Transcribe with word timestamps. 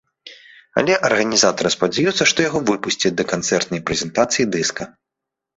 Але 0.81 0.93
арганізатары 1.09 1.69
спадзяюцца, 1.75 2.23
што 2.31 2.47
яго 2.49 2.63
выпусцяць 2.71 3.15
да 3.21 3.27
канцэртнай 3.33 3.85
прэзентацыі 3.91 4.49
дыска. 4.57 4.93